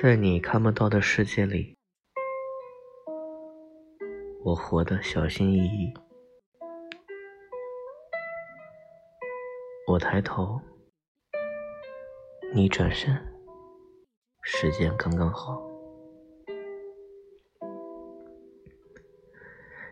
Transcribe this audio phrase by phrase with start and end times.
[0.00, 1.76] 在你看不到的世界里，
[4.44, 5.92] 我活得小心翼翼。
[9.88, 10.60] 我抬头，
[12.54, 13.12] 你转身，
[14.42, 15.60] 时间刚刚好。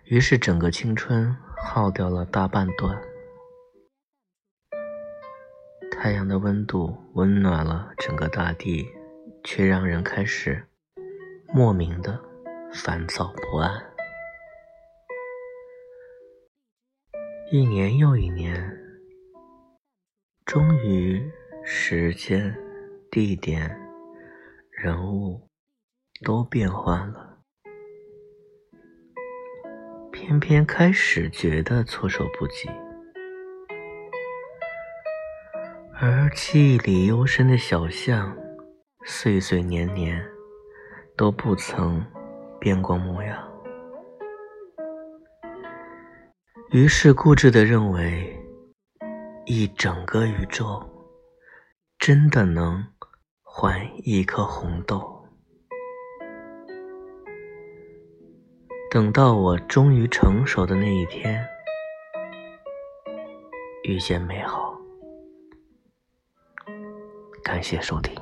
[0.05, 2.97] 于是，整个青春耗掉了大半段。
[5.91, 8.96] 太阳的温度温暖了整个大地。
[9.47, 10.67] 却让人开始
[11.55, 12.21] 莫名的
[12.75, 13.81] 烦躁不安。
[17.53, 18.77] 一年又一年，
[20.45, 21.23] 终于
[21.65, 22.53] 时间、
[23.09, 23.71] 地点、
[24.69, 25.49] 人物
[26.25, 27.39] 都变换了，
[30.11, 32.69] 偏偏开始觉得措手不及，
[35.95, 38.37] 而记忆里幽深的小巷。
[39.09, 40.21] 岁岁年年
[41.17, 42.05] 都不曾
[42.59, 43.49] 变过模样，
[46.73, 48.37] 于是固执的认为，
[49.45, 50.83] 一整个宇宙
[52.01, 52.85] 真的能
[53.45, 55.25] 换一颗红豆。
[58.91, 61.47] 等到我终于成熟的那一天，
[63.85, 64.77] 遇见美好。
[67.45, 68.13] 感谢收听。